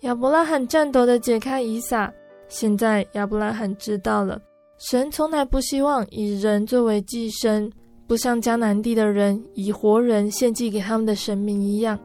[0.00, 2.12] 亚伯拉罕颤抖地解开以撒。
[2.48, 4.38] 现在，亚伯拉罕知道了，
[4.76, 7.72] 神从来不希望以人作为祭牲，
[8.06, 11.98] 不像迦南地的人以活人献祭给他们的神明一样。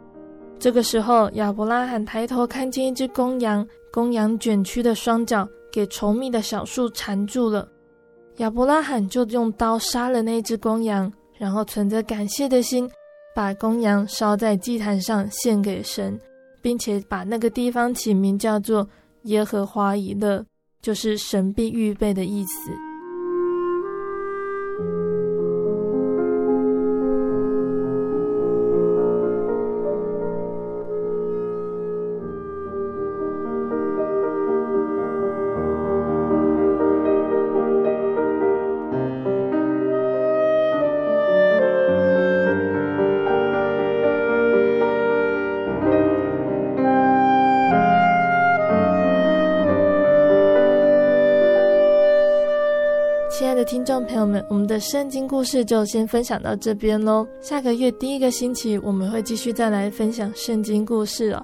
[0.60, 5.47] 这个时候，亚伯拉罕抬头看见一只公羊，公羊卷曲的双脚。
[5.72, 7.70] 给稠密的小树缠住了，
[8.38, 12.89] 亚伯拉罕就用刀杀了那只公羊，然后存着感谢的心，
[13.36, 16.20] 把公羊烧在祭坛上献给神，
[16.60, 18.89] 并且把那个地方起名叫做
[19.26, 20.43] 耶和华以勒，
[20.82, 22.89] 就是神必预备的意思。
[53.90, 57.28] 众朋友们，我们的圣经故事就先分享到这边喽。
[57.42, 61.44] 下个月第一个星期，我们会继续再来分享圣经故事哦。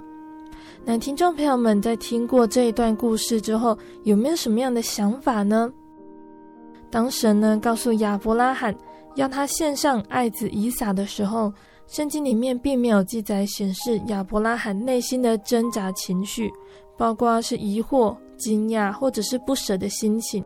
[0.83, 5.73] 那听众朋友们在听过这一段故事之后，有没有什么样的想法呢？
[6.91, 8.75] 当神呢告诉亚伯拉罕
[9.15, 11.51] 要他献上爱子以撒的时候，
[11.87, 16.53] 圣经里面并没有记载显示亚伯拉罕内心的挣扎情绪，
[16.95, 20.45] 包括是疑惑、惊讶或者是不舍的心情。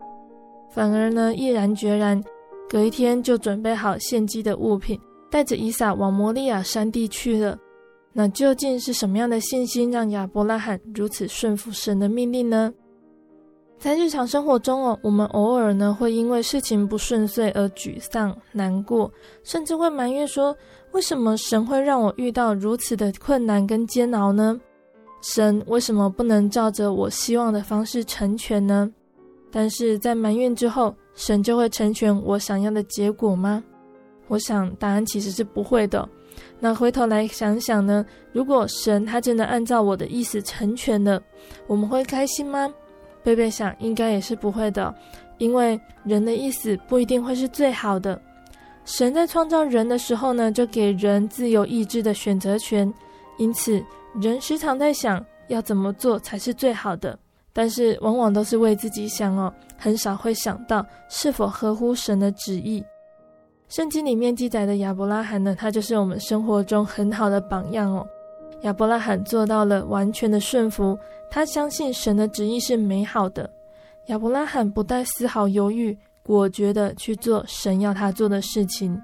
[0.69, 2.23] 反而呢，毅然决然，
[2.69, 4.99] 隔一天就准备好献祭的物品，
[5.29, 7.57] 带着以撒往摩利亚山地去了。
[8.13, 12.73] 那究竟是什么样的信心，让亚伯拉罕如此顺服神的命令呢？
[13.77, 19.09] 在日常生活中哦，我们偶尔呢会因为事情不顺遂而沮丧、难过，
[19.43, 20.53] 甚至会埋怨说：
[20.91, 24.59] 为什么神会让我遇到如此的困难跟煎熬呢？
[25.21, 28.91] 神为什么不能照着我希望的方式成全呢？
[29.51, 33.63] 但是在埋怨之后，神就会成全我想要的结果吗？
[34.27, 36.07] 我想答案其实是不会的。
[36.59, 41.21] 那回头来想想呢，如果神他真的按照我的意思成全了，
[41.67, 42.71] 我们会开心吗？
[43.23, 44.93] 贝贝想应该也是不会的，
[45.39, 48.21] 因为人的意思不一定会是最好的。
[48.85, 52.91] 神在创造人的时候呢，就给人自由意志的选择权，
[53.37, 53.83] 因此
[54.21, 57.17] 人时常在想要怎么做才是最好的。
[57.59, 62.81] 但是往往都是为自己想哦，很少会想到是否合乎神的旨意。
[63.67, 68.07] 圣经里面记载的亚伯拉罕呢，他就是我们生活中很好的榜样哦。
[68.61, 70.97] 亚伯拉罕做到了完全的顺服，
[71.29, 73.49] 他相信神的旨意是美好的。
[74.05, 78.97] 亚伯拉罕不带丝毫犹豫，果决的去做神要他做的事情。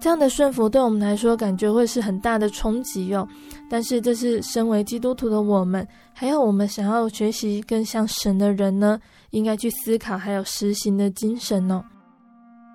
[0.00, 3.26] 这样的顺服对我们来说，感觉会是很大的冲击哦。
[3.70, 11.82] 但是，这是身为基督徒的我们，还有我们想要学习更像神的人呢，应该去思考还有实行的精神哦。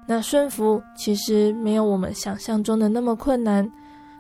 [0.07, 3.69] 那顺服其实没有我们想象中的那么困难。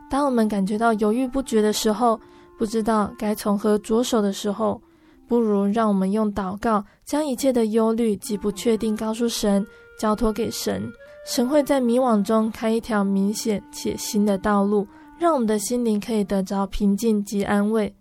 [0.07, 2.19] 当我们感觉到犹豫不决的时候，
[2.59, 4.79] 不知道该从何着手的时候，
[5.27, 9.65] 不如让我们用祷告，将一切的忧虑及不确定告诉神，
[9.99, 10.87] 交托给神。
[11.29, 14.87] 神会在迷惘中开一条明显且新的道路，
[15.19, 17.93] 让我们的心灵可以得着平静及安慰。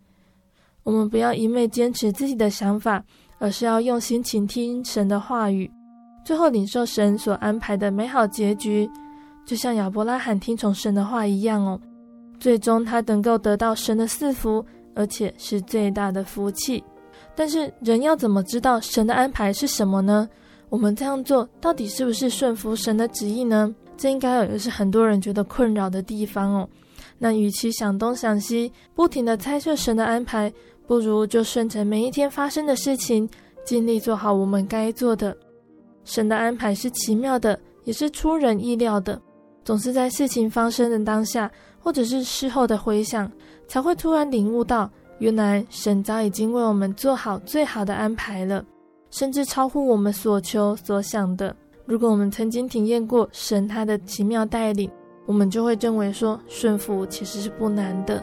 [0.82, 3.04] 我们不要一味坚持自己的想法，
[3.38, 5.70] 而是要用心倾听神的话语，
[6.24, 8.88] 最后领受神所安排的美好结局。
[9.44, 11.78] 就像亚伯拉罕听从神的话一样哦，
[12.40, 14.64] 最终他能够得到神的赐福，
[14.94, 16.82] 而且是最大的福气。
[17.34, 20.26] 但是人要怎么知道神的安排是什么呢？
[20.68, 23.74] 我们这样做到底是不是顺服神的旨意呢？
[23.96, 26.68] 这应该也是很多人觉得困扰的地方哦。
[27.18, 30.52] 那与其想东想西，不停的猜测神的安排，
[30.86, 33.28] 不如就顺着每一天发生的事情，
[33.64, 35.36] 尽力做好我们该做的。
[36.04, 39.20] 神的安排是奇妙的，也是出人意料的。
[39.64, 41.50] 总是在事情发生的当下，
[41.80, 43.30] 或者是事后的回想，
[43.66, 48.64] 才会突然领悟到，原来神早已经为我们做好最好的安排了，
[49.10, 51.54] 甚至超乎我们所求所想的。
[51.84, 54.90] 如果我们曾经体验过神他的奇妙带领，
[55.26, 58.22] 我们就会认为说，顺服其实是不难的。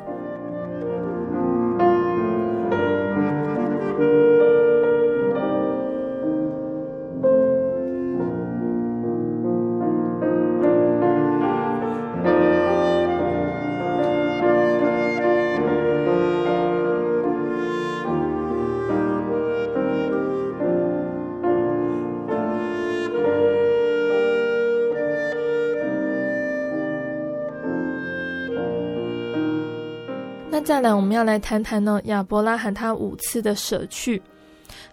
[30.66, 34.20] 再来，我们要来谈谈呢，亚伯拉罕他五次的舍去，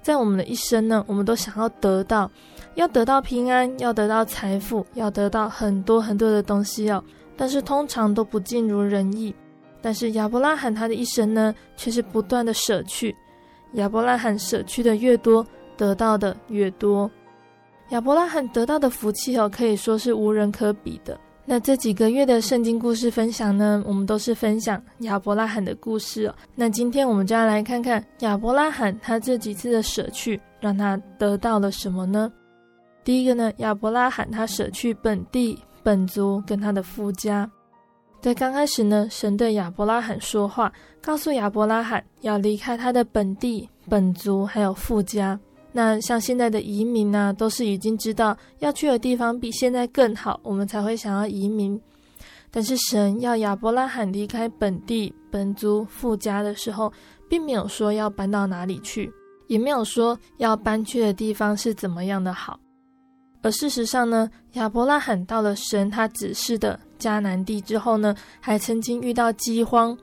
[0.02, 2.30] 在我们的一生呢，我们都想要得到，
[2.74, 7.02] 要得到平安，要得到财富，要得到很多很多的东西哦，
[7.38, 9.34] 但是通常都不尽如人意。
[9.80, 13.16] 但是亚伯拉罕他的一生呢，却是不断的舍去。
[13.72, 15.44] 亚伯拉罕舍去的越多，
[15.78, 17.10] 得到的越多。
[17.88, 21.18] 亚伯拉罕得到的福气哦，可以说是无人可比的。
[21.44, 26.34] 那这几个月的圣经故事分享呢，我们都是分享亚伯拉罕的故事哦。
[26.54, 32.32] 那今天我们就要来看看亚伯拉罕他这几次的舍去，让他得到了什么呢？
[33.02, 37.50] 第一个呢，亚伯拉罕他舍去本地本族跟他的夫家。
[38.20, 40.72] 在刚开始呢，神对亚伯拉罕说话，
[41.02, 45.38] 告诉亚伯拉罕要离开他的本地本族还有父家。
[45.72, 51.80] 那像现在的移民呢、都是已经知道要去的地方比现在更好，我们才会想要移民。
[52.50, 56.92] 但是神要亚伯拉罕离开本地本族父家的时候，
[57.26, 59.10] 并没有说要搬到哪里去，
[59.46, 62.60] 也没有说要搬去的地方是怎么样的好。
[63.40, 69.96] 而事实上呢，亚伯拉罕到了神他指示的迦南地之后呢，还曾经遇到饥荒，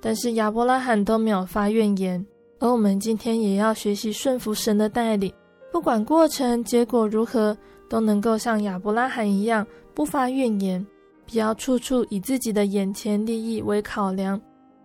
[0.00, 2.24] 但是亚伯拉罕都没有发怨言。
[2.60, 5.32] 而我们今天也要学习顺服神的带领，
[5.72, 7.56] 不管过程结果如何，
[7.88, 10.86] 都能够像亚伯拉罕一样不发怨言，
[11.26, 14.38] 不要处处以自己的眼前利益为考量。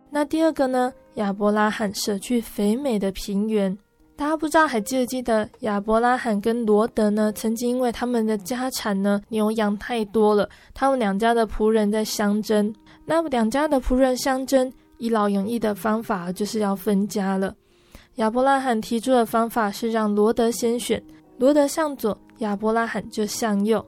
[0.10, 0.92] 那第二个呢？
[1.16, 3.78] 亚伯拉罕舍去肥美的平原。
[4.16, 7.30] 大家不知道还记不记得亚伯拉罕跟罗德呢？
[7.34, 12.74] 曾经因为他们的家产呢，牛羊太多了，他们两家的仆人在相争。
[13.06, 17.54] 那两家的仆人相争，一劳永逸的方法就是要分家了。
[18.16, 21.02] 亚伯拉罕提出的方法是让罗德先选，
[21.38, 23.80] 罗德向左，亚伯拉罕就向右；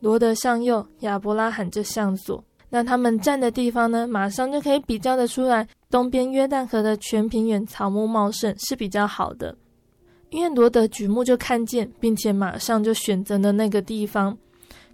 [0.00, 2.44] 罗德向右，亚伯拉罕就向左。
[2.70, 9.56] 那他们站的地方呢，马上就可以比较得出来，东边约旦河的全平原草木茂盛是比较好的，
[10.28, 14.36] 因为罗德举目就看见，并且马上就选择了那个地方。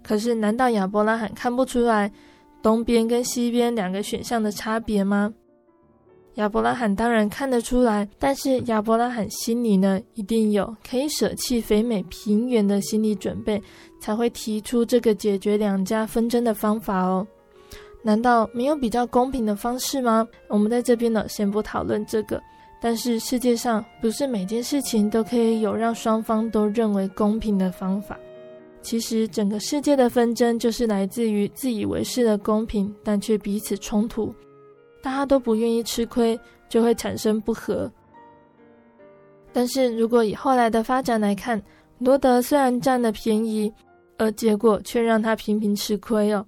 [0.01, 2.09] 可是，难道亚伯拉罕看不出来
[2.63, 5.33] 东边跟西边两个选项的差别吗？
[6.35, 13.61] 亚伯拉罕当然看得出来，但是亚伯拉罕心里呢，一定有可以舍弃肥美平原的心理准备，
[13.99, 17.25] 才会提出这个解决两家纷争的方法哦。
[18.03, 20.27] 难道没有比较公平的方式吗？
[20.49, 22.41] 我们在这边呢，先不讨论这个。
[22.81, 28.19] 但是世界上不是每件事情都可以有让双方都认为公平的方法。
[28.81, 34.31] 其实整个世界的纷争就是来自于自以为是的公平，但却彼此冲突。
[35.05, 37.91] 大家都不愿意吃亏，就会产生不和。
[39.53, 41.61] 但是如果以后来的发展来看，
[41.99, 43.71] 罗德虽然占了便宜，
[44.17, 46.43] 而结果却让他频频吃亏哦。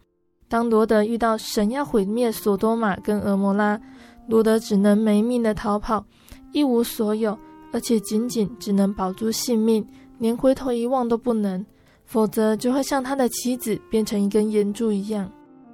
[0.49, 3.79] 当罗德遇到神要毁灭索多玛跟蛾摩拉，
[4.27, 6.03] 罗德只能没命的逃跑，
[6.51, 7.37] 一无所有，
[7.71, 9.87] 而且仅仅只能保住性命，
[10.17, 11.63] 连回头一望都不能，
[12.05, 15.31] 否则就会像他的妻子变成一根盐柱一样。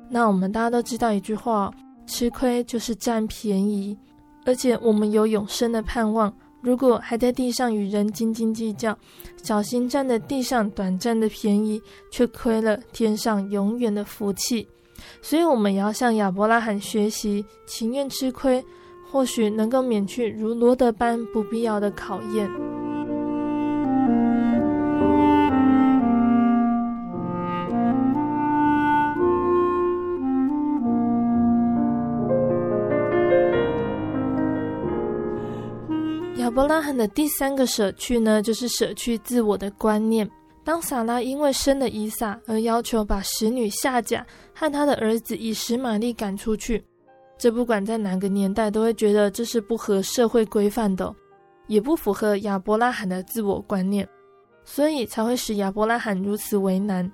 [0.09, 1.73] 那我们大家都知道一句话。
[2.14, 3.97] 吃亏就是占便宜，
[4.45, 6.32] 而且我们有永生的盼望。
[6.61, 8.95] 如果还在地上与人斤斤计较，
[9.41, 14.68] 小心占了地上短暂的便宜，却亏了天上永远的福气。
[15.24, 18.64] 所以，我们也要向亚伯拉罕学习，情愿吃亏，
[19.11, 22.47] 或许能够免去如罗德般不必要的考验。
[36.54, 40.30] 伯拉罕的第三个舍去呢，就是舍去自我的观念。
[40.64, 46.84] 当撒拉因为生了以撒而要求把使女夏甲和他的儿子以实玛利赶出去，
[47.39, 51.12] 这不管在哪个年代都会觉得这是不合社会规范的，
[51.66, 54.08] 也不符合亚伯拉罕的自我观念，
[54.64, 57.12] 所以才会使亚伯拉罕如此为难。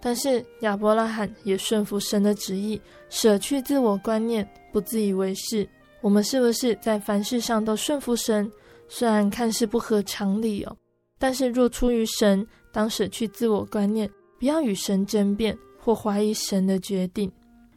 [0.00, 5.66] 但是亚伯拉罕也顺服神的旨意，舍去自我观念，不自以为是。
[6.00, 8.50] 我们是不是在凡事上都顺服神？
[8.94, 10.76] 虽然看似不合常理哦，
[11.18, 12.46] 但是若出于神。
[12.74, 17.30] 当舍去自我观念，不要与神争辩或怀疑神的决定。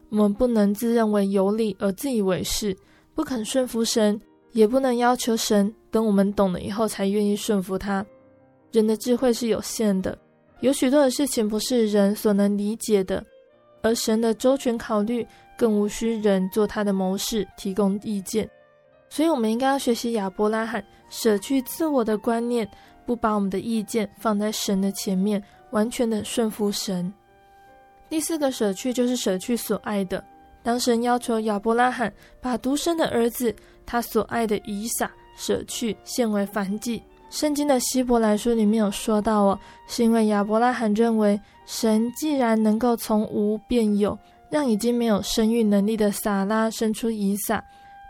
[0.09, 2.73] 我们不能自认为有理而自以为是，
[3.13, 4.17] 不肯顺服神，
[4.53, 8.05] 也不能要求神等我们懂了以后才愿意顺服他。
[8.71, 10.17] 人的智慧是有限的，
[10.61, 13.21] 有许多的事情不是人所能理解的，
[13.81, 18.49] 而神的周全考虑更无需人做他的谋士提供意见。
[19.09, 22.67] 所以，我们应该要学习亚伯拉罕，舍去自我的观念。
[23.05, 25.39] 不把我们的意见放在神的前面，
[25.69, 27.13] 完全的顺服神。
[28.09, 30.23] 第四个舍去就是舍去所爱的。
[30.63, 36.99] 当神要求亚伯拉罕把独生的儿子，他所爱的以撒舍去，献为燔祭。
[37.29, 44.17] 圣经的希伯来书里面有说到哦，是因为亚伯拉罕认为神既然能够从无变有，
[44.49, 47.63] 让已经没有生育能力的撒拉生出以撒，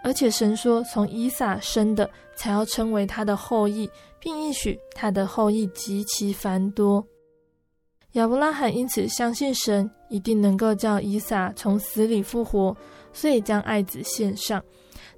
[0.06, 3.90] 而且神说从以撒生的才要称为他的后裔。
[4.20, 7.06] 并应许他的后裔极其繁多。
[8.14, 12.76] 亚伯拉罕因此相信神一定能够叫以撒从死里复活，
[13.14, 14.60] 所以将爱子献上。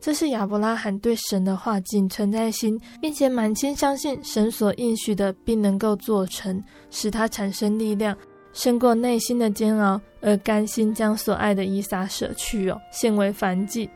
[0.01, 8.13] 这是亚伯拉罕对神的话谨存在心，并且满心相信神所应许的并能够做成，使他产生力量，
[8.51, 13.89] 胜过内心的煎熬，而甘心将所爱的以撒舍去哦，献为燔祭。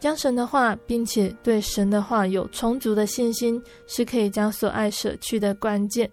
[0.00, 6.10] 将神的话，并且对神的话有充足的信心，是可以将所爱舍去的关键。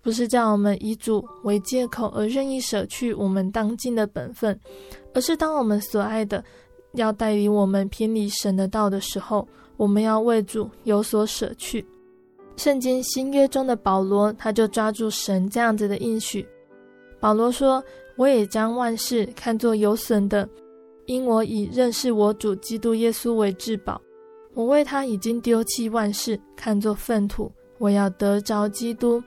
[0.00, 4.58] 不是叫我们以主为借口而任意舍去我们当尽的本分，
[5.12, 6.42] 而是当我们所爱的
[6.94, 11.84] 要带领我们偏离神的道的时候，我们要为主有所舍去。
[12.56, 16.46] 圣经新约中的保罗，他就抓住神这样子的应许。
[17.20, 17.82] 保罗说
[18.16, 20.48] ：“我也将万事看作有损的。”
[21.06, 24.00] 因我以认识我主基督耶稣为至宝，
[24.54, 29.22] 我为他已经丢弃万事，看作粪土，我要得着基督。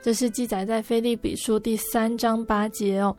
[0.00, 3.16] 这是记载在腓利比书第三章八节哦。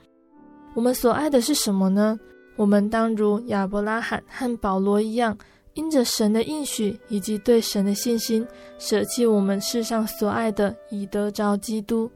[0.73, 2.17] 我们所爱的是什么呢？
[2.55, 5.37] 我们当如亚伯拉罕和保罗一样，
[5.73, 8.47] 因着神的应许以及对神的信心，
[8.79, 12.09] 舍弃我们世上所爱的，以得着基督。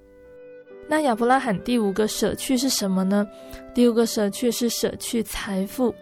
[0.91, 3.25] 那亚伯拉罕第五个舍去是什么呢？
[3.73, 5.95] 第五个舍去是舍去财富。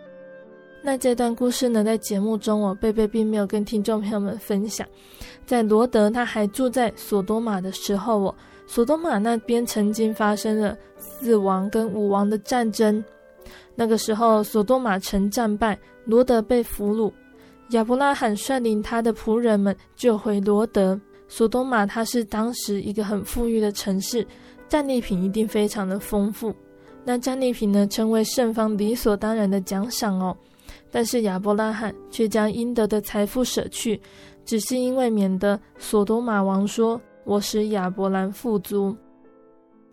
[0.81, 4.87] 那这段故事呢，在节目中我贝贝并没有跟听众朋友们分享。
[5.45, 8.35] 在罗德他还住在索多玛的时候，哦，
[8.65, 13.03] 索多玛那边曾经发生了四王跟五王的战争。
[13.75, 17.13] 那个时候，索多玛城战败，罗德被俘虏。
[17.73, 20.99] 亚伯拉罕率领他的仆人们救回罗德。
[21.31, 24.25] 索多玛它是当时一个很富裕的城市。
[24.69, 26.53] 战利品一定非常的丰富，
[27.03, 30.37] 那战利品呢，成为胜方理所当然的奖赏哦。
[30.91, 33.99] 但是亚伯拉罕却将应得的财富舍去，
[34.45, 38.95] 只是因为免得索多玛王说：“我使亚伯兰富足。”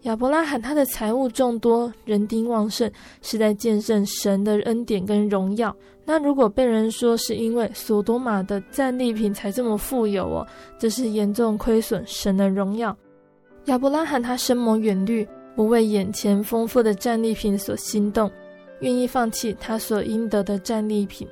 [0.03, 2.91] 亚伯拉罕他的财物众多，人丁旺盛，
[3.23, 5.75] 是在见证神的恩典跟荣耀。
[6.05, 10.47] 那如果被人说是因为索多玛的战利品才这么富有哦，
[10.79, 12.97] 这是严重亏损神的荣耀。
[13.67, 18.31] 亚伯拉罕他深谋远虑，不为眼前丰富的战利品所心动，
[18.81, 21.27] 愿意放弃他所应得的战利品。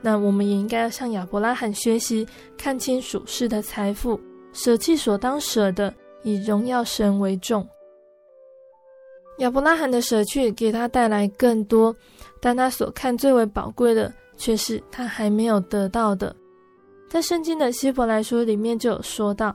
[0.00, 4.20] 那我们也应该要向亚伯拉罕学习，看清属世的财富，
[4.52, 5.92] 舍弃所当舍的，
[6.22, 7.66] 以荣耀神为重。
[9.38, 11.94] 亚伯拉罕的舍去给他带来更多，
[12.40, 16.34] 但他所看最为宝贵的，却是他还没有得到的。
[17.08, 19.54] 在圣经的希伯来书里面就有说到。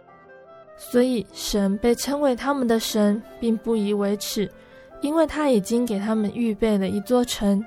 [0.83, 4.49] 所以，神被称为他们的神，并不以为耻，
[5.01, 7.63] 因为他已经给他们预备了一座城。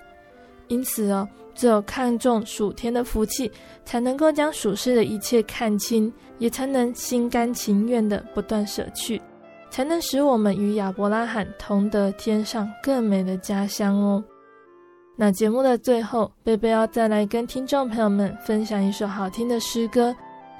[0.66, 3.50] 因此哦，只有看重属天的福气，
[3.84, 9.22] 才能够将属世的一切看清，也才能心甘情愿的不断舍去，
[9.70, 14.22] 才能使我们与亚伯拉罕同得天上更美的家乡哦。
[15.16, 20.12] 那节目的最后，贝贝要再来跟听众朋友们分享一首好听的诗歌。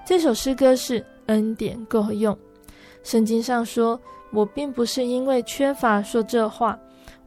[0.07, 2.33] 这首诗歌是《恩典够用》。
[3.05, 4.01] 圣经上说
[4.35, 6.77] ：“我并不是因为缺乏说这话。”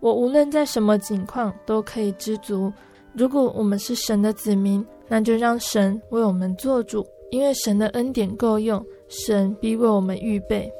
[0.01, 2.71] 我无论在什么境况都可以知足。
[3.13, 10.71] 如果我们是神的子民，那就让神为我们做主，因为神的恩典够用，神必为我们预备。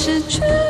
[0.00, 0.69] 失去？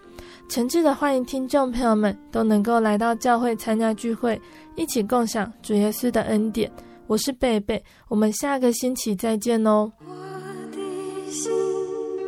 [0.51, 4.39] 诚挚的欢迎听众朋友们都能够来到教会参加聚会
[4.75, 6.69] 一起共享主耶稣的恩典。
[7.07, 9.89] 我是贝贝我们下个星期再见哦。
[9.99, 10.13] 我
[10.73, 11.49] 的心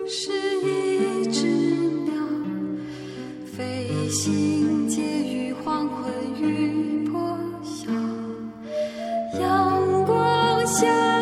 [0.07, 1.47] 是一只
[2.05, 2.13] 鸟
[3.45, 7.91] 飞行介于黄昏与破晓
[9.37, 11.12] 阳光下